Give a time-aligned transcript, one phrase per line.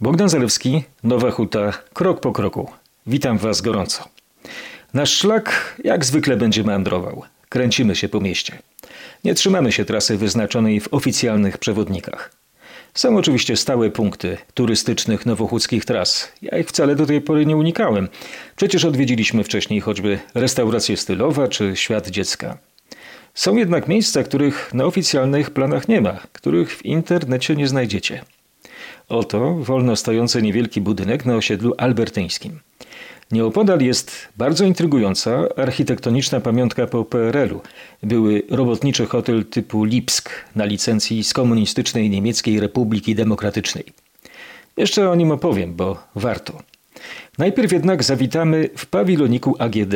[0.00, 2.70] Bogdan Zalewski, Nowa Huta, krok po kroku.
[3.06, 4.04] Witam Was gorąco.
[4.94, 7.22] Nasz szlak jak zwykle będzie meandrował.
[7.48, 8.58] Kręcimy się po mieście.
[9.24, 12.32] Nie trzymamy się trasy wyznaczonej w oficjalnych przewodnikach.
[12.94, 16.32] Są oczywiście stałe punkty turystycznych nowochódzkich tras.
[16.42, 18.08] Ja ich wcale do tej pory nie unikałem.
[18.56, 22.58] Przecież odwiedziliśmy wcześniej choćby restaurację stylowa czy świat dziecka.
[23.34, 28.24] Są jednak miejsca, których na oficjalnych planach nie ma, których w internecie nie znajdziecie.
[29.08, 32.60] Oto wolno stojący niewielki budynek na osiedlu albertyńskim.
[33.32, 37.60] Nieopodal jest bardzo intrygująca architektoniczna pamiątka po PRL-u.
[38.02, 43.84] Były robotniczy hotel typu Lipsk na licencji z komunistycznej Niemieckiej Republiki Demokratycznej.
[44.76, 46.62] Jeszcze o nim opowiem, bo warto.
[47.38, 49.94] Najpierw jednak zawitamy w pawiloniku AGD,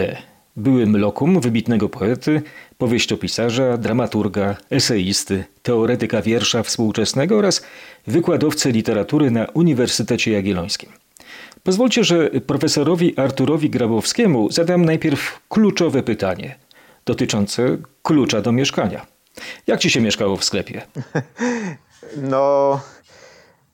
[0.57, 2.43] byłym lokum wybitnego poety,
[2.79, 7.63] powieściopisarza, dramaturga, eseisty, teoretyka wiersza współczesnego oraz
[8.07, 10.91] wykładowcy literatury na Uniwersytecie Jagiellońskim.
[11.63, 16.55] Pozwólcie, że profesorowi Arturowi Grabowskiemu zadam najpierw kluczowe pytanie
[17.05, 19.07] dotyczące klucza do mieszkania.
[19.67, 20.83] Jak ci się mieszkało w sklepie?
[22.17, 22.81] No,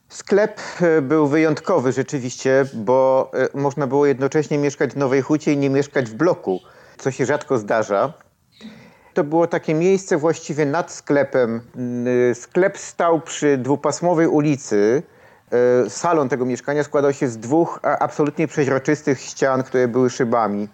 [0.08, 5.56] sklep e, był wyjątkowy rzeczywiście, bo e, można było jednocześnie mieszkać w Nowej Hucie i
[5.56, 6.60] nie mieszkać w bloku,
[6.98, 8.12] co się rzadko zdarza.
[9.14, 11.60] To było takie miejsce właściwie nad sklepem.
[12.34, 15.02] Sklep stał przy dwupasmowej ulicy.
[15.86, 20.68] E, salon tego mieszkania składał się z dwóch absolutnie przeźroczystych ścian, które były szybami.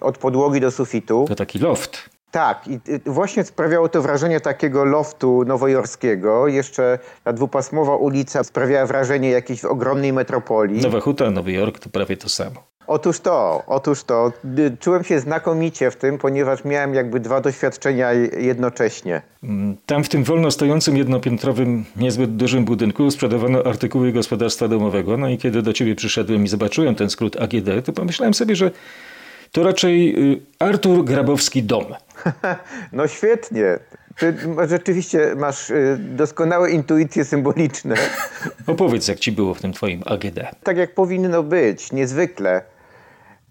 [0.00, 1.24] Od podłogi do sufitu.
[1.28, 2.11] To taki loft.
[2.32, 6.48] Tak, i właśnie sprawiało to wrażenie takiego loftu nowojorskiego.
[6.48, 10.82] Jeszcze ta dwupasmowa ulica sprawiała wrażenie jakiejś ogromnej metropolii.
[10.82, 12.72] Nowa Huta, Nowy Jork to prawie to samo.
[12.86, 14.32] Otóż to, otóż to.
[14.80, 19.22] Czułem się znakomicie w tym, ponieważ miałem jakby dwa doświadczenia jednocześnie.
[19.42, 25.16] Mm, tam w tym wolno stojącym jednopiętrowym, niezbyt dużym budynku sprzedawano artykuły gospodarstwa domowego.
[25.16, 28.70] No i kiedy do ciebie przyszedłem i zobaczyłem ten skrót AGD, to pomyślałem sobie, że
[29.52, 31.84] to raczej y, Artur Grabowski dom.
[32.92, 33.78] No świetnie.
[34.16, 34.34] Ty
[34.68, 37.94] rzeczywiście masz y, doskonałe intuicje symboliczne.
[38.66, 40.40] Opowiedz, jak ci było w tym twoim AGD.
[40.62, 42.62] Tak jak powinno być, niezwykle.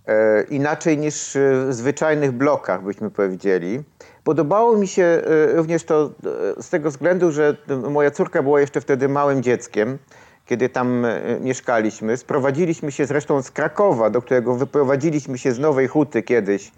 [0.08, 3.84] E, inaczej niż w zwyczajnych blokach, byśmy powiedzieli.
[4.24, 6.12] Podobało mi się e, również to
[6.60, 7.58] z tego względu, że
[7.90, 9.98] moja córka była jeszcze wtedy małym dzieckiem,
[10.46, 11.06] kiedy tam
[11.42, 12.18] mieszkaliśmy.
[12.18, 16.72] Sprowadziliśmy się zresztą z Krakowa, do którego wyprowadziliśmy się z Nowej Huty kiedyś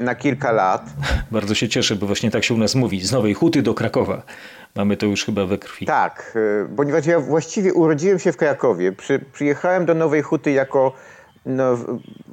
[0.00, 0.84] na kilka lat.
[1.30, 4.22] Bardzo się cieszę, bo właśnie tak się u nas mówi, z Nowej Huty do Krakowa.
[4.74, 5.86] Mamy to już chyba we krwi.
[5.86, 6.38] Tak,
[6.76, 8.92] ponieważ ja właściwie urodziłem się w Krakowie.
[8.92, 10.92] Przy, przyjechałem do Nowej Huty jako
[11.46, 11.78] no,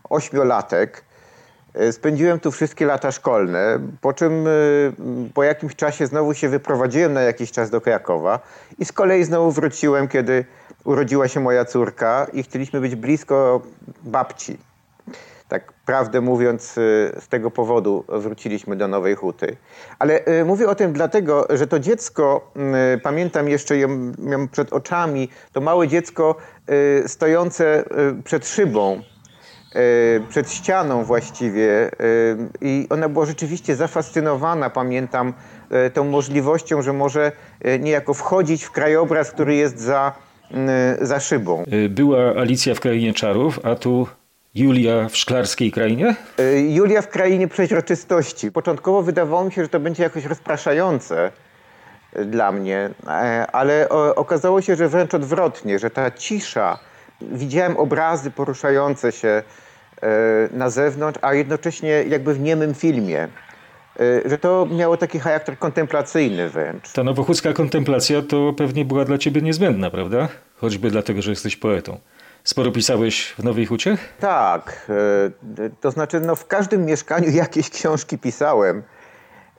[0.10, 1.04] ośmiolatek.
[1.74, 4.52] E, spędziłem tu wszystkie lata szkolne, po czym e,
[5.34, 8.40] po jakimś czasie znowu się wyprowadziłem na jakiś czas do Krakowa
[8.80, 10.46] i z kolei znowu wróciłem, kiedy
[10.84, 13.62] urodziła się moja córka i chcieliśmy być blisko
[14.04, 14.58] babci.
[15.48, 19.58] Tak prawdę mówiąc, e, z tego powodu wróciliśmy do Nowej Huty.
[20.00, 22.52] Ale mówię o tym dlatego, że to dziecko,
[23.04, 23.76] pamiętam jeszcze,
[24.18, 26.36] miałem przed oczami, to małe dziecko
[27.06, 27.84] stojące
[28.24, 29.02] przed szybą
[30.30, 31.90] przed ścianą właściwie e,
[32.62, 35.34] i ona była rzeczywiście zafascynowana, pamiętam,
[35.70, 37.32] e, tą możliwością, że może
[37.80, 40.14] niejako wchodzić w krajobraz, który jest za,
[41.02, 41.64] za szybą.
[41.90, 44.08] Była Alicja w Krainie Czarów, a tu
[44.56, 46.16] Julia w Szklarskiej Krainie?
[46.68, 48.52] Julia w Krainie Przeźroczystości.
[48.52, 51.32] Początkowo wydawało mi się, że to będzie jakoś rozpraszające
[52.26, 52.90] dla mnie,
[53.52, 56.80] ale okazało się, że wręcz odwrotnie, że ta cisza,
[57.22, 59.44] widziałem obrazy poruszające się
[60.02, 60.08] e,
[60.52, 63.28] na zewnątrz, a jednocześnie jakby w niemym filmie.
[64.00, 66.92] E, że to miało taki charakter kontemplacyjny wręcz.
[66.92, 70.28] Ta nowochódzka kontemplacja to pewnie była dla ciebie niezbędna, prawda?
[70.56, 72.00] Choćby dlatego, że jesteś poetą.
[72.44, 73.98] Sporo pisałeś w Nowej Hucie?
[74.20, 74.88] Tak.
[75.60, 78.84] E, to znaczy, no, w każdym mieszkaniu jakieś książki pisałem.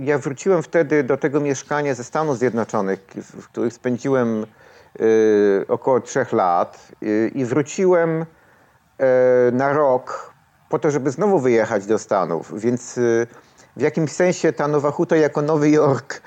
[0.00, 4.46] Ja wróciłem wtedy do tego mieszkania ze Stanów Zjednoczonych, w których spędziłem
[5.68, 8.26] około trzech lat y, i wróciłem y,
[9.52, 10.34] na rok
[10.68, 12.60] po to, żeby znowu wyjechać do Stanów.
[12.60, 13.00] Więc
[13.76, 16.22] w jakimś sensie ta Nowa Huta jako Nowy Jork,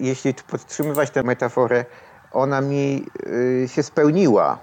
[0.00, 1.84] jeśli podtrzymywać tę metaforę,
[2.32, 3.06] ona mi
[3.66, 4.58] się spełniła,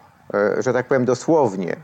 [0.59, 1.75] że tak powiem dosłownie.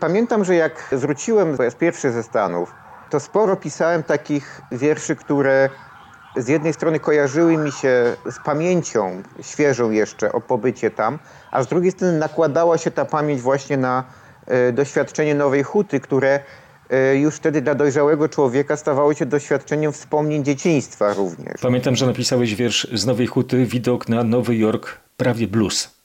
[0.00, 2.74] Pamiętam, że jak wróciłem po raz pierwszy ze Stanów,
[3.10, 5.68] to sporo pisałem takich wierszy, które
[6.36, 11.18] z jednej strony kojarzyły mi się z pamięcią świeżą jeszcze o pobycie tam,
[11.50, 14.04] a z drugiej strony nakładała się ta pamięć właśnie na
[14.46, 16.40] e, doświadczenie Nowej Huty, które
[16.90, 21.54] e, już wtedy dla dojrzałego człowieka stawało się doświadczeniem wspomnień dzieciństwa również.
[21.62, 25.98] Pamiętam, że napisałeś wiersz z Nowej Huty, widok na Nowy Jork, prawie blues.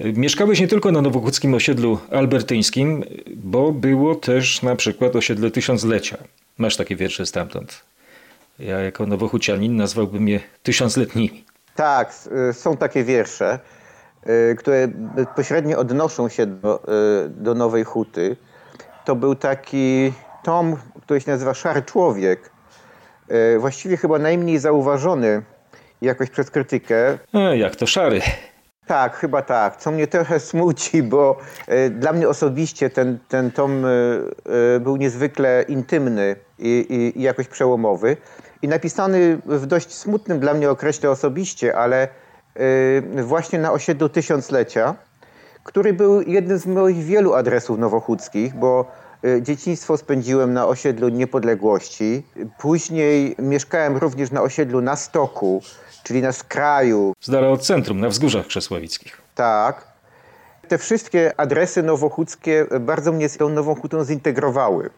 [0.00, 3.04] Mieszkałeś nie tylko na nowochódzkim osiedlu albertyńskim,
[3.36, 6.16] bo było też na przykład osiedle tysiąclecia.
[6.58, 7.84] Masz takie wiersze stamtąd.
[8.58, 11.44] Ja jako nowochócianin nazwałbym je tysiącletnimi.
[11.74, 12.12] Tak,
[12.50, 13.58] y, są takie wiersze,
[14.26, 16.82] y, które bezpośrednio odnoszą się do,
[17.24, 18.36] y, do Nowej Huty.
[19.04, 20.12] To był taki
[20.44, 22.50] tom, który się nazywa Szary Człowiek.
[23.58, 25.42] Właściwie chyba najmniej zauważony
[26.02, 27.18] jakoś przez krytykę.
[27.32, 28.20] A, jak to szary.
[28.86, 29.76] Tak, chyba tak.
[29.76, 31.36] Co mnie trochę smuci, bo
[31.68, 33.88] y, dla mnie osobiście ten, ten tom y,
[34.76, 38.16] y, był niezwykle intymny i, i, i jakoś przełomowy.
[38.62, 42.08] I napisany w dość smutnym dla mnie okresie osobiście, ale
[43.16, 44.94] y, właśnie na osiedlu tysiąclecia,
[45.64, 48.90] który był jednym z moich wielu adresów nowochódzkich, bo
[49.24, 52.26] y, dzieciństwo spędziłem na osiedlu Niepodległości.
[52.58, 55.62] Później mieszkałem również na osiedlu na Stoku,
[56.02, 59.22] czyli na skraju Z dala od centrum, na wzgórzach krzesławickich.
[59.34, 59.96] tak.
[60.68, 64.90] Te wszystkie adresy nowochódzkie bardzo mnie z tą Nową Hutą zintegrowały.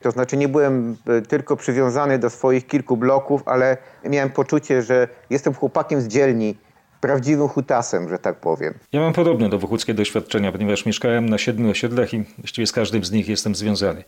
[0.00, 5.08] To znaczy nie byłem e, tylko przywiązany do swoich kilku bloków, ale miałem poczucie, że
[5.30, 6.56] jestem chłopakiem z dzielni,
[7.00, 8.74] prawdziwym hutasem, że tak powiem.
[8.92, 13.10] Ja mam podobne nowochódzkie doświadczenia, ponieważ mieszkałem na siedmiu osiedlach i właściwie z każdym z
[13.10, 14.04] nich jestem związany.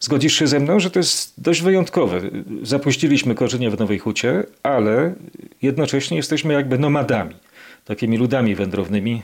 [0.00, 2.20] Zgodzisz się ze mną, że to jest dość wyjątkowe.
[2.62, 5.14] Zapuściliśmy korzenie w Nowej Hucie, ale
[5.62, 7.36] jednocześnie jesteśmy jakby nomadami,
[7.84, 9.22] takimi ludami wędrownymi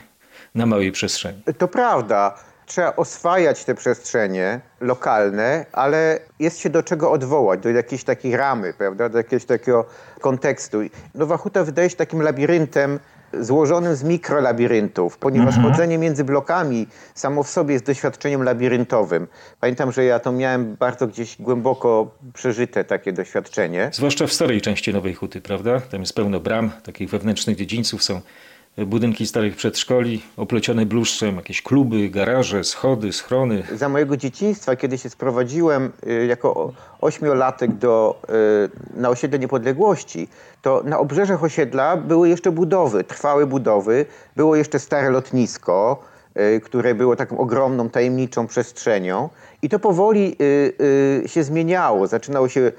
[0.55, 1.41] na małej przestrzeni.
[1.57, 2.35] To prawda.
[2.65, 8.73] Trzeba oswajać te przestrzenie lokalne, ale jest się do czego odwołać, do jakiejś takiej ramy,
[8.73, 9.09] prawda?
[9.09, 9.85] do jakiegoś takiego
[10.21, 10.77] kontekstu.
[11.15, 12.99] Nowa Huta wydaje się takim labiryntem
[13.39, 19.27] złożonym z mikrolabiryntów, ponieważ chodzenie między blokami samo w sobie jest doświadczeniem labiryntowym.
[19.59, 23.89] Pamiętam, że ja to miałem bardzo gdzieś głęboko przeżyte takie doświadczenie.
[23.93, 25.79] Zwłaszcza w starej części Nowej Huty, prawda?
[25.79, 28.21] Tam jest pełno bram, takich wewnętrznych dziedzińców, są
[28.77, 33.63] budynki starych przedszkoli, oplecione bluszczem, jakieś kluby, garaże, schody, schrony.
[33.75, 38.21] za mojego dzieciństwa, kiedy się sprowadziłem y, jako ośmiolatek do,
[38.95, 40.27] y, na osiedle niepodległości,
[40.61, 44.05] to na obrzeżach osiedla były jeszcze budowy, trwałe budowy.
[44.35, 46.03] Było jeszcze stare lotnisko,
[46.39, 49.29] y, które było taką ogromną, tajemniczą przestrzenią.
[49.61, 50.35] I to powoli
[51.25, 52.71] się zmieniało, zaczynało się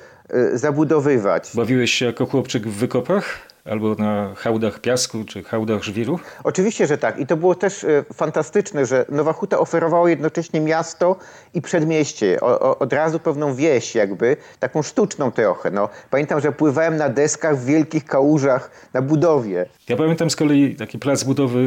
[0.53, 1.51] zabudowywać.
[1.55, 3.54] Bawiłeś się jako chłopczyk w wykopach?
[3.65, 6.19] Albo na hałdach piasku, czy hałdach żwiru?
[6.45, 7.19] Oczywiście, że tak.
[7.19, 11.17] I to było też e, fantastyczne, że Nowa Huta oferowała jednocześnie miasto
[11.55, 12.41] i przedmieście.
[12.41, 15.71] O, o, od razu pewną wieś jakby, taką sztuczną trochę.
[15.71, 19.67] No, pamiętam, że pływałem na deskach w wielkich kałużach na budowie.
[19.89, 21.59] Ja pamiętam z kolei taki plac budowy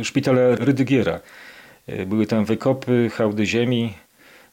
[0.00, 1.20] y, szpitala Rydygiera.
[1.88, 3.94] Y, Były tam wykopy, hałdy ziemi,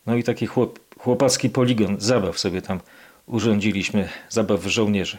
[0.05, 2.79] no i taki chłop, chłopacki poligon zabaw sobie tam
[3.25, 5.17] urządziliśmy, zabaw żołnierzy.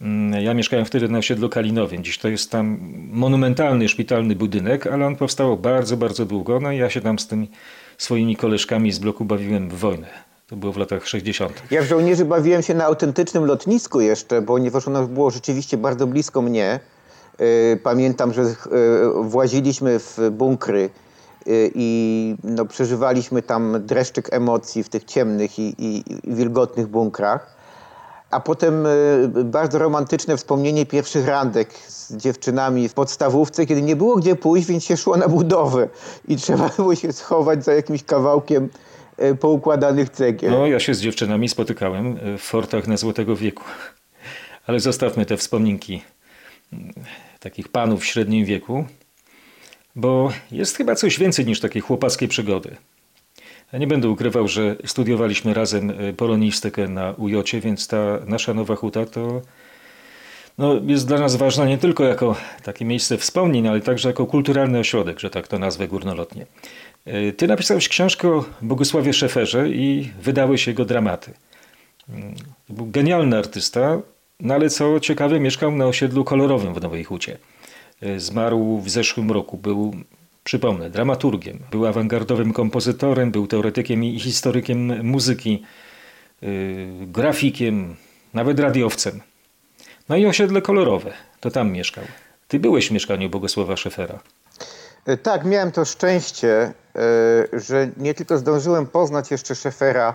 [0.00, 2.04] Mm, Ja mieszkałem wtedy na osiedlu Kalinowym.
[2.04, 2.78] Dziś to jest tam
[3.12, 6.60] monumentalny szpitalny budynek, ale on powstał bardzo, bardzo długo.
[6.60, 7.50] No i ja się tam z tymi
[7.98, 10.06] swoimi koleżkami z bloku bawiłem w wojnę.
[10.46, 11.62] To było w latach 60.
[11.70, 16.42] Ja w żołnierzy bawiłem się na autentycznym lotnisku jeszcze, ponieważ ono było rzeczywiście bardzo blisko
[16.42, 16.80] mnie.
[17.38, 18.54] E, Pamiętam, że e,
[19.22, 20.82] właziliśmy w bunkry
[21.46, 27.57] e, i no, przeżywaliśmy tam dreszczyk emocji w tych ciemnych i, i, i wilgotnych bunkrach.
[28.30, 28.90] A potem e,
[29.44, 34.84] bardzo romantyczne wspomnienie pierwszych randek z dziewczynami w podstawówce, kiedy nie było gdzie pójść, więc
[34.84, 35.88] się szło na budowę
[36.28, 38.68] i trzeba było się schować za jakimś kawałkiem
[39.16, 40.50] e, poukładanych cegieł.
[40.50, 43.64] No, ja się z dziewczynami spotykałem e, w fortach na Złotego Wieku.
[44.66, 46.02] Ale zostawmy te wspomnienki
[47.40, 48.84] takich panów w średnim wieku,
[49.96, 52.76] bo jest chyba coś więcej niż takie chłopackie przygody.
[53.72, 59.06] Nie będę ukrywał, że studiowaliśmy razem e, polonistykę na UJ, więc ta nasza Nowa Huta
[59.06, 59.42] to
[60.58, 64.78] no, jest dla nas ważna nie tylko jako takie miejsce wspomnień, ale także jako kulturalny
[64.78, 66.46] ośrodek, że tak to nazwę górnolotnie.
[67.04, 71.32] E, Ty napisałeś książkę o Bogusławie Szeferze i wydałeś jego dramaty.
[72.08, 72.34] Mm,
[72.68, 73.98] był genialny artysta,
[74.40, 77.38] no ale co ciekawe mieszkał na osiedlu kolorowym w Nowej Hucie.
[78.00, 79.94] E, Zmarł w zeszłym roku, był,
[80.48, 85.64] przypomnę, dramaturgiem, był awangardowym kompozytorem, był teoretykiem i historykiem muzyki,
[86.42, 87.96] y, grafikiem,
[88.34, 89.20] nawet radiowcem.
[90.08, 92.04] No i osiedle kolorowe, to tam mieszkał.
[92.48, 94.18] Ty byłeś w mieszkaniu Bogusława Szefera.
[95.06, 96.72] E, Tak, miałem to szczęście, e,
[97.52, 100.14] że nie tylko zdążyłem poznać jeszcze Szefera,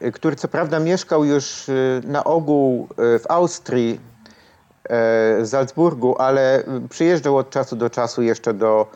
[0.00, 1.66] e, który co prawda mieszkał już
[2.04, 4.00] na ogół w Austrii,
[5.40, 8.86] w Salzburgu, ale przyjeżdżał od czasu do czasu jeszcze do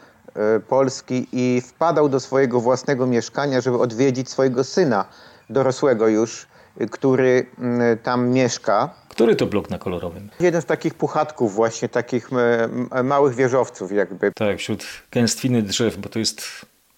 [0.68, 5.04] Polski i wpadał do swojego własnego mieszkania, żeby odwiedzić swojego syna,
[5.50, 6.46] dorosłego już,
[6.80, 8.94] y, który mm, tam mieszka.
[9.08, 10.30] Który to blok na kolorowym?
[10.40, 12.30] Jeden z takich puchatków, właśnie takich
[13.04, 14.32] małych wieżowców, jakby.
[14.32, 16.40] Tak, wśród gęstwiny drzew, bo to jest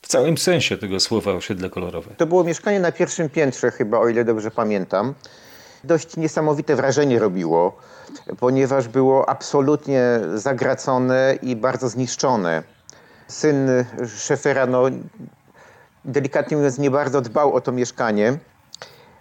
[0.03, 2.15] w całym sensie tego słowa osiedle kolorowe.
[2.17, 5.15] To było mieszkanie na pierwszym piętrze, chyba, o ile dobrze pamiętam.
[5.85, 7.77] Dość niesamowite wrażenie robiło,
[8.39, 10.03] ponieważ było absolutnie
[10.35, 12.63] zagracone i bardzo zniszczone.
[13.29, 13.69] Syn
[14.17, 14.83] szefera, no,
[16.05, 18.39] delikatnie mówiąc, nie bardzo dbał o to mieszkanie.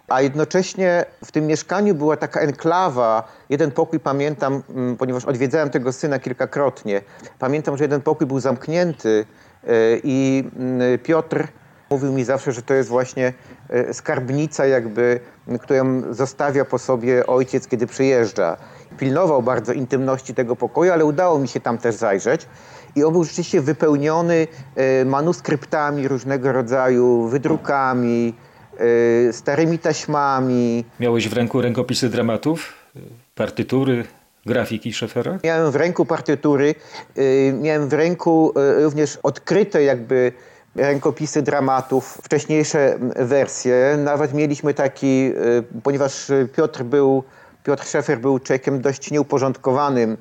[0.08, 3.28] A jednocześnie w tym mieszkaniu była taka enklawa.
[3.48, 7.00] Jeden pokój pamiętam, mm, ponieważ odwiedzałem tego syna kilkakrotnie.
[7.38, 9.24] Pamiętam, że jeden pokój był zamknięty
[9.64, 9.68] e,
[10.04, 11.48] i mm, Piotr
[11.90, 13.32] mówił mi zawsze, że to jest właśnie
[13.68, 18.56] e, skarbnica, jakby, m, którą zostawia po sobie ojciec, kiedy przyjeżdża.
[18.98, 22.46] Pilnował bardzo intymności tego pokoju, ale udało mi się tam też zajrzeć.
[22.96, 28.34] I on był rzeczywiście wypełniony e, manuskryptami różnego rodzaju, wydrukami,
[29.28, 30.84] e, starymi taśmami.
[31.00, 32.72] Miałeś w ręku rękopisy dramatów,
[33.34, 34.04] partytury,
[34.46, 35.38] grafiki Szefera?
[35.44, 36.74] Miałem w ręku partytury,
[37.18, 40.32] y, miałem w ręku również odkryte jakby
[40.76, 43.98] rękopisy dramatów, wcześniejsze wersje.
[44.04, 45.32] Nawet mieliśmy taki,
[45.82, 46.26] ponieważ
[46.56, 47.22] Piotr był,
[47.64, 50.16] Piotr Szefer był człowiekiem dość nieuporządkowanym, e,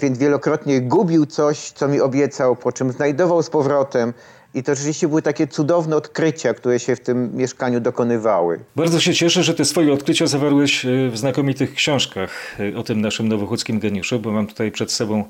[0.00, 4.12] więc wielokrotnie gubił coś, co mi obiecał, po czym znajdował z powrotem.
[4.54, 8.60] I to rzeczywiście były takie cudowne odkrycia, które się w tym mieszkaniu dokonywały.
[8.76, 13.00] Bardzo się cieszę, że te swoje odkrycia zawarłeś e, w znakomitych książkach e, o tym
[13.00, 15.24] naszym nowochódzkim geniuszu, bo mam tutaj przed sobą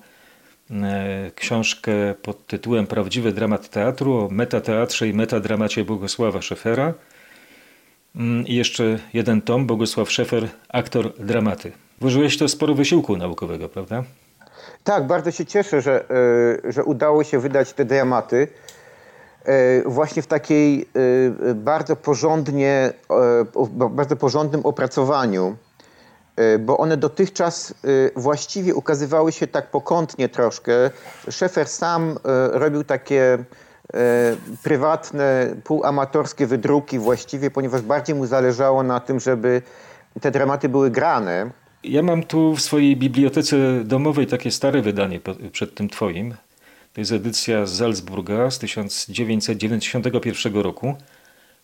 [0.71, 1.93] e, książkę
[2.23, 6.95] pod tytułem Prawdziwy dramat teatru o metateatrze i metadramacie Bogusława Szefera
[8.17, 11.73] Mm, i jeszcze jeden tom, Bogusław Szefer, aktor dramaty.
[12.01, 14.05] Włożyłeś to sporo wysiłku naukowego, prawda?
[14.85, 16.05] Tak, bardzo się cieszę, że,
[16.67, 18.49] e, że udało się wydać te dramaty
[19.45, 20.89] e, właśnie w takiej
[21.51, 22.93] e, bardzo porządnie,
[23.91, 25.57] bardzo porządnym opracowaniu,
[26.61, 27.75] bo one dotychczas
[28.17, 30.73] właściwie ukazywały się tak pokątnie troszkę.
[31.31, 32.19] Szefer sam
[32.53, 33.39] robił takie
[34.63, 39.63] prywatne, półamatorskie wydruki właściwie, ponieważ bardziej mu zależało na tym, żeby
[40.21, 41.51] te dramaty były grane.
[41.89, 45.21] Ja mam tu w swojej bibliotece domowej takie stare wydanie
[45.53, 46.35] przed tym twoim.
[46.93, 50.95] To jest edycja z Salzburga z 1991 roku.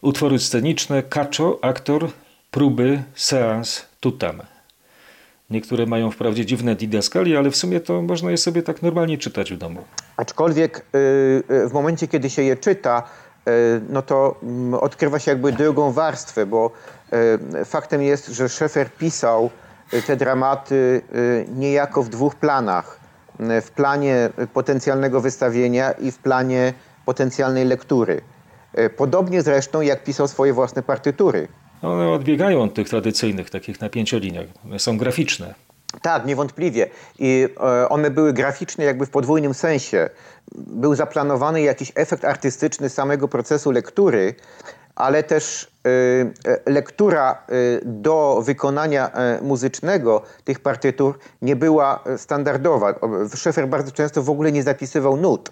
[0.03, 2.09] Utwory sceniczne, kaczo, aktor,
[2.51, 4.43] próby, seans, tutam.
[5.51, 9.53] Niektóre mają wprawdzie dziwne didaskalie, ale w sumie to można je sobie tak normalnie czytać
[9.53, 9.85] w domu.
[10.17, 10.99] Aczkolwiek y,
[11.55, 13.03] y, w momencie, kiedy się je czyta,
[13.49, 13.53] y,
[13.89, 16.71] no to mm, odkrywa się jakby drugą warstwę, bo
[17.65, 19.51] faktem jest, że Szefer pisał
[20.03, 23.01] te dramaty y, niejako w dwóch planach.
[23.41, 26.73] Y, W planie potencjalnego wystawienia i w planie
[27.05, 28.21] potencjalnej lektury.
[28.79, 31.49] Y, Podobnie zresztą jak pisał swoje własne partytury.
[31.83, 34.47] One odbiegają od tych tradycyjnych, takich na pięcioliniach.
[34.65, 35.55] One są graficzne.
[36.03, 36.91] Tak, niewątpliwie.
[37.19, 40.11] I e, one były graficzne jakby w podwójnym sensie.
[40.57, 44.35] Był zaplanowany jakiś efekt artystyczny samego procesu lektury,
[44.97, 47.37] ale też e, e, lektura e,
[47.85, 52.95] do wykonania e, muzycznego tych partytur nie była e, standardowa.
[53.37, 55.51] Szefer bardzo często w ogóle nie zapisywał nut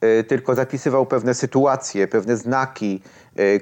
[0.00, 3.02] e, tylko zapisywał pewne sytuacje, pewne znaki,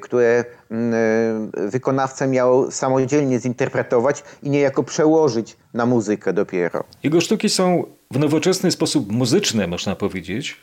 [0.00, 6.85] które mm, wykonawca miał samodzielnie zinterpretować i niejako przełożyć na muzykę dopiero.
[7.02, 10.56] Jego sztuki są w nowoczesny sposób muzyczne, można powiedzieć.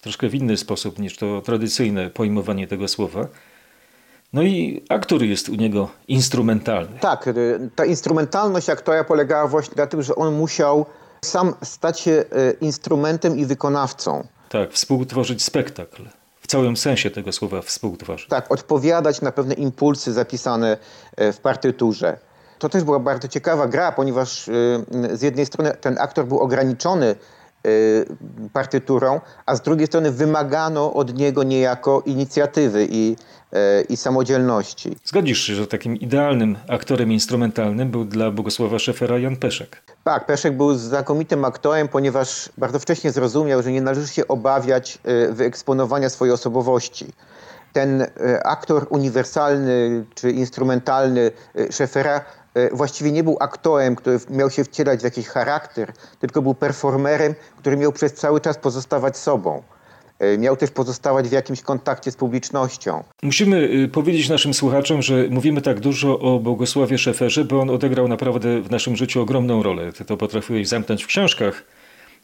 [0.00, 3.28] Troszkę w inny sposób niż to tradycyjne pojmowanie tego słowa.
[4.32, 6.98] No i aktor jest u niego instrumentalny.
[7.00, 7.32] Tak, e,
[7.76, 10.86] ta instrumentalność aktora polegała właśnie na tym, że on musiał
[11.24, 14.26] sam stać się e, instrumentem i wykonawcą.
[14.48, 16.02] Tak, współtworzyć spektakl.
[16.40, 18.28] W całym sensie tego słowa współtworzyć.
[18.28, 20.76] tak, odpowiadać na pewne impulsy zapisane
[21.16, 22.18] e, w partyturze.
[22.58, 24.50] To też była bardzo ciekawa gra, ponieważ
[25.12, 27.14] z jednej strony ten aktor był ograniczony
[28.52, 33.16] partyturą, a z drugiej strony wymagano od niego niejako inicjatywy i,
[33.88, 34.96] i samodzielności.
[35.04, 39.82] Zgodzisz się, że takim idealnym aktorem instrumentalnym był dla Bogusława Szefera Jan Peszek.
[40.04, 45.32] Tak, Peszek był znakomitym aktorem, ponieważ bardzo wcześnie zrozumiał, że nie należy się obawiać e,
[45.32, 47.06] wyeksponowania swojej osobowości.
[47.72, 52.20] Ten e, aktor uniwersalny czy instrumentalny e, Szefera
[52.54, 57.34] e, właściwie nie był aktorem, który miał się wcielać w jakiś charakter, tylko był performerem,
[57.58, 59.62] który miał przez cały czas pozostawać sobą.
[60.18, 63.04] E, Miał też pozostawać w jakimś kontakcie z publicznością.
[63.22, 68.08] Musimy y, powiedzieć naszym słuchaczom, że mówimy tak dużo o Bogusławie Szeferze, bo on odegrał
[68.08, 69.92] naprawdę w naszym życiu ogromną rolę.
[69.92, 71.64] Ty to potrafiłeś zamknąć w książkach,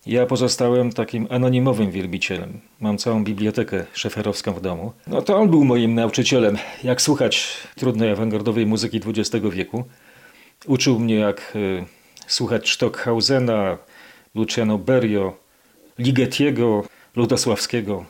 [0.07, 2.61] Ja pozostałem takim anonimowym wielbicielem.
[2.81, 4.93] Mam całą bibliotekę szeferowską w domu.
[5.07, 9.85] No to on był moim nauczycielem, jak słuchać trudnej awangardowej muzyki XX wieku.
[10.67, 11.85] Uczył mnie, jak y,
[12.27, 13.79] słuchać Stockhausena,
[14.35, 15.33] Luciano Berio,
[15.99, 16.85] Ligetiego,
[17.17, 18.05] Ludosławskiego,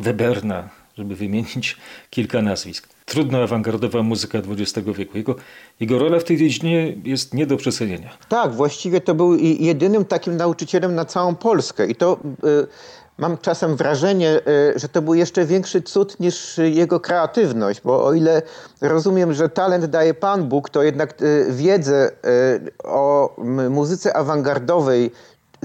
[0.00, 1.76] Weberna, żeby wymienić
[2.10, 2.88] kilka nazwisk.
[3.04, 5.16] Trudna awangardowa muzyka XX wieku.
[5.18, 5.34] Jego,
[5.80, 8.10] jego rola w tej dziedzinie jest nie do przecenienia.
[8.28, 11.86] Tak, właściwie to był jedynym takim nauczycielem na całą Polskę.
[11.86, 12.66] I to y,
[13.18, 14.40] mam czasem wrażenie,
[14.74, 18.42] y, że to był jeszcze większy cud niż jego kreatywność, bo o ile
[18.80, 23.36] rozumiem, że talent daje Pan Bóg, to jednak y, wiedzę y, o
[23.70, 25.10] muzyce awangardowej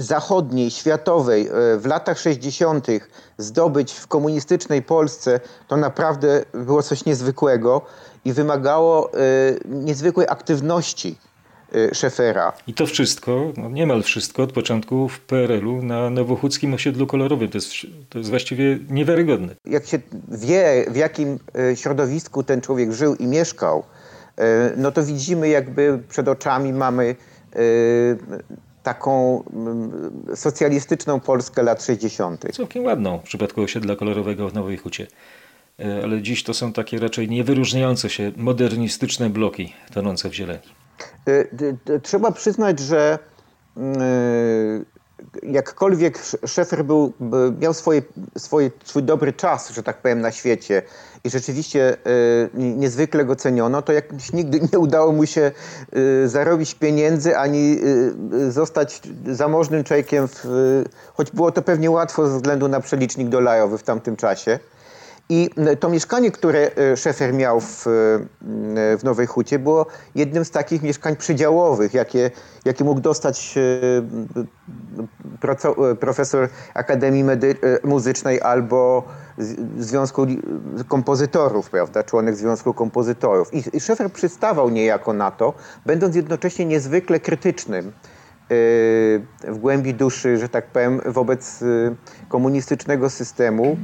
[0.02, 2.86] zachodniej, światowej e, w latach 60.
[3.38, 7.82] zdobyć w komunistycznej Polsce, to naprawdę było coś niezwykłego
[8.24, 9.18] i wymagało e,
[9.64, 11.18] niezwykłej aktywności
[11.74, 12.52] e, Szefera.
[12.66, 17.48] I to wszystko, no niemal wszystko od początku w PRL-u na Nowochódzkim osiedlu kolorowym.
[17.48, 17.70] To jest,
[18.08, 19.54] to jest właściwie niewiarygodne.
[19.64, 21.38] Jak się wie, w jakim
[21.74, 23.82] środowisku ten człowiek żył i mieszkał,
[24.76, 27.16] no to widzimy jakby przed oczami mamy
[28.82, 32.44] taką mm, socjalistyczną Polskę lat 60.
[32.52, 35.06] Całkiem ładną w przypadku osiedla kolorowego w Nowej Hucie.
[35.80, 40.62] E, ale dziś to są takie raczej niewyróżniające się modernistyczne bloki tonące w zieleni.
[41.28, 43.18] E, trzeba przyznać, że
[43.76, 44.84] mm,
[45.42, 47.12] jakkolwiek Szefer był,
[47.60, 48.02] miał swoje,
[48.38, 50.82] swoje, swój dobry czas, że tak powiem, na świecie
[51.24, 55.52] i rzeczywiście y, niezwykle go ceniono, to jakoś nigdy nie udało mu się
[55.96, 57.78] y, zarobić pieniędzy ani
[58.32, 63.78] y, zostać zamożnym człowiekiem, w, choć było to pewnie łatwo ze względu na przelicznik dolarowy
[63.78, 64.58] w tamtym czasie.
[65.34, 67.84] I to mieszkanie, które e, Szefer miał w,
[68.98, 72.30] w Nowej Hucie, było jednym z takich mieszkań przydziałowych, jakie,
[72.64, 73.60] jakie mógł dostać e,
[75.90, 79.04] e, profesor Akademii Medy Muzycznej albo
[79.78, 80.26] Związku
[80.88, 83.54] Kompozytorów, prawda, członek Związku Kompozytorów.
[83.54, 85.54] I, I Szefer przystawał niejako na to,
[85.86, 87.92] będąc jednocześnie niezwykle krytycznym
[89.48, 91.64] w głębi duszy, że tak powiem, wobec
[92.28, 93.76] komunistycznego systemu.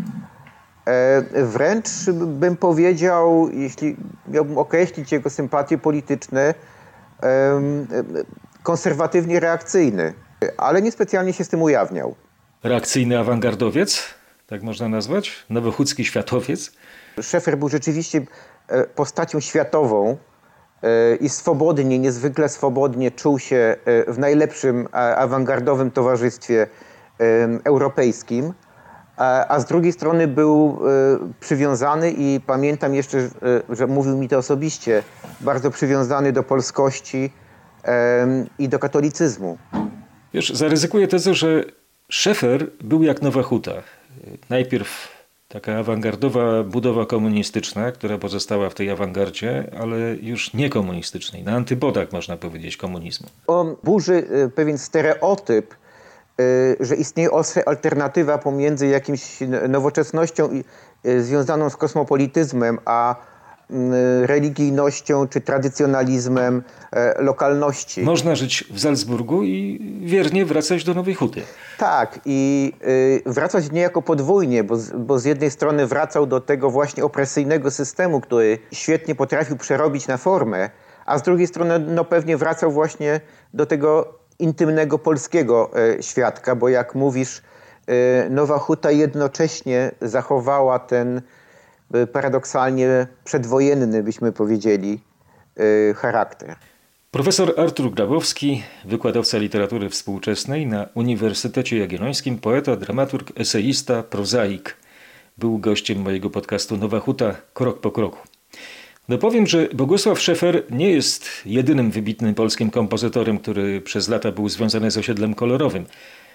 [0.88, 3.96] E, wręcz bym powiedział, jeśli
[4.28, 6.54] miałbym określić jego sympatie polityczne,
[8.62, 10.14] konserwatywnie reakcyjny,
[10.56, 12.14] ale niespecjalnie się z tym ujawniał.
[12.64, 14.04] Reakcyjny awangardowiec,
[14.46, 15.46] tak można nazwać?
[15.50, 16.72] Nowochódzki światowiec?
[17.22, 18.20] Szefer był rzeczywiście
[18.68, 20.16] e, postacią światową
[20.82, 23.76] e, i swobodnie, niezwykle swobodnie czuł się
[24.08, 26.66] w najlepszym awangardowym towarzystwie
[27.64, 28.52] europejskim
[29.48, 33.28] a z drugiej strony był e, przywiązany i pamiętam jeszcze, e,
[33.68, 35.02] że mówił mi to osobiście,
[35.40, 37.30] bardzo przywiązany do polskości
[38.58, 39.58] i do katolicyzmu.
[40.34, 41.64] Wiesz, zaryzykuję tezę, że
[42.08, 43.72] Szefer był jak Nowa Huta.
[44.50, 51.52] Najpierw taka awangardowa budowa komunistyczna, która pozostała w tej awangardzie, ale już nie komunistycznej, na
[51.52, 53.28] antybodach można powiedzieć komunizmu.
[53.46, 55.74] On burzy e, pewien stereotyp
[56.80, 57.30] że istnieje
[57.66, 60.48] alternatywa pomiędzy jakimś nowoczesnością
[61.06, 63.16] y, związaną z kosmopolityzmem, a
[63.70, 63.92] mm,
[64.24, 68.02] religijnością czy tradycjonalizmem e, lokalności.
[68.02, 71.42] Można żyć w Salzburgu i wiernie wracać do Nowej Huty.
[71.78, 72.72] Tak, i
[73.26, 78.20] y, wracać niejako podwójnie, bo, bo z jednej strony wracał do tego właśnie opresyjnego systemu,
[78.20, 80.70] który świetnie potrafił przerobić na formę,
[81.06, 83.20] a z drugiej strony no, pewnie wracał właśnie
[83.54, 87.42] do tego intymnego polskiego e, świadka, bo jak mówisz,
[87.86, 91.22] e, Nowa Huta jednocześnie zachowała ten
[91.94, 95.00] e, paradoksalnie przedwojenny, byśmy powiedzieli,
[95.96, 96.56] charakter.
[97.10, 104.76] Profesor Artur Grabowski, wykładowca literatury współczesnej na Uniwersytecie Jagiellońskim, poeta, dramaturg, eseista, prozaik.
[105.38, 108.27] Był gościem mojego podcastu Nowa Huta Krok po kroku.
[109.08, 114.90] No że Bogusław Szefer nie jest jedynym wybitnym polskim kompozytorem, który przez lata był związany
[114.90, 115.86] z osiedlem kolorowym.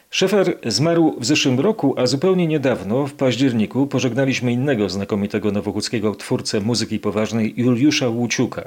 [0.10, 6.62] Szefer zmarł w zeszłym roku, a zupełnie niedawno, w październiku, pożegnaliśmy innego znakomitego nowochódzkiego twórcę
[6.62, 8.64] muzyki poważnej Juliusza Łuciuka.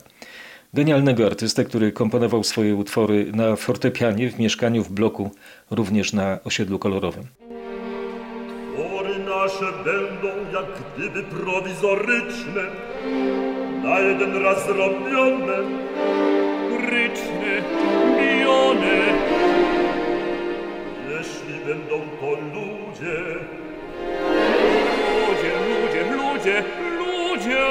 [0.75, 5.31] Genialnego artystę, który komponował swoje utwory na fortepianie w mieszkaniu w bloku,
[5.71, 7.25] również na osiedlu kolorowym.
[8.75, 10.66] Twory nasze będą jak
[10.97, 12.62] gdyby prowizoryczne,
[13.87, 15.57] na jeden raz zrobione,
[16.90, 17.53] ryczne,
[18.16, 18.96] mione.
[21.11, 23.18] Jeśli będą to ludzie,
[25.27, 26.64] ludzie, ludzie, ludzie,
[26.99, 27.66] ludzie,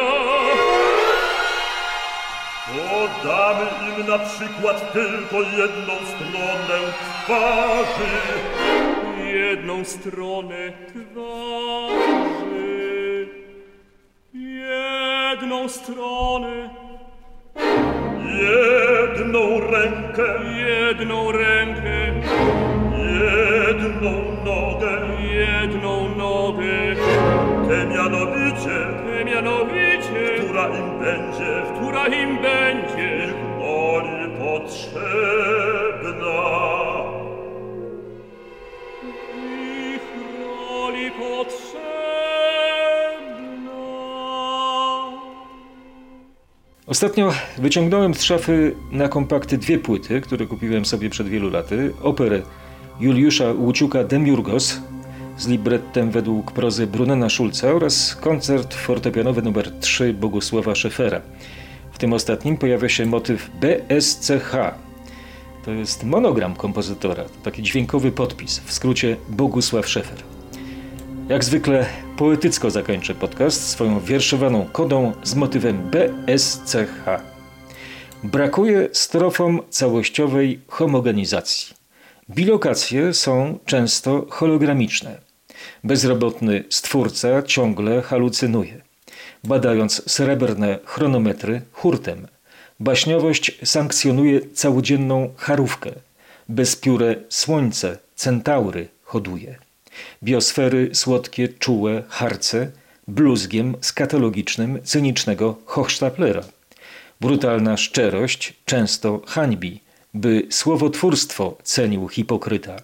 [2.65, 6.77] Podamy im na przykład tylko jedną stronę
[7.23, 8.11] twarzy.
[9.33, 12.34] jedną stronę twarzy,
[15.65, 16.69] u strane
[18.25, 20.23] Jedno u rękę
[20.57, 22.13] Jedno rękę
[23.23, 24.11] Jedną
[24.45, 24.99] nogę
[25.33, 26.95] Jedną nogę.
[27.67, 35.54] Tę mianowicie Tę mianowicie Która im będzie Która im będzie Ich mori potrzebna
[46.95, 51.93] Ostatnio wyciągnąłem z szafy na kompakty dwie płyty, które kupiłem sobie przed wielu laty.
[52.01, 52.41] Operę
[52.99, 54.79] Juliusza Łuciuka Demiurgos
[55.37, 61.21] z librettem według prozy Brunena Schulza oraz koncert fortepianowy nr 3 Bogusława Szefera.
[61.91, 64.51] W tym ostatnim pojawia się motyw BSCH.
[65.65, 70.34] To jest monogram kompozytora, to taki dźwiękowy podpis, w skrócie Bogusław Szefer.
[71.29, 71.85] Jak zwykle
[72.17, 77.05] poetycko zakończę podcast swoją wierszowaną kodą z motywem BSCH.
[78.23, 81.73] Brakuje strofom całościowej homogenizacji.
[82.29, 85.17] Bilokacje są często hologramiczne.
[85.83, 88.81] Bezrobotny stwórca ciągle halucynuje,
[89.43, 92.27] badając srebrne chronometry hurtem.
[92.79, 95.91] Baśniowość sankcjonuje całodzienną charówkę.
[96.49, 99.64] Bezpióre słońce, centaury hoduje
[100.23, 102.71] biosfery słodkie, czułe, harce,
[103.07, 106.43] bluzgiem skatologicznym, cynicznego Hochstaplera.
[107.21, 109.81] Brutalna szczerość często hańbi,
[110.13, 112.75] by słowotwórstwo cenił hipokryta.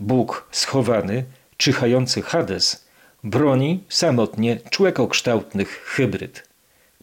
[0.00, 1.24] Bóg schowany,
[1.56, 2.84] czyhający Hades,
[3.24, 6.48] broni samotnie człekokształtnych hybryd.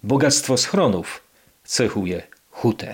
[0.03, 1.23] Bogactwo schronów
[1.63, 2.87] cechuje hutę.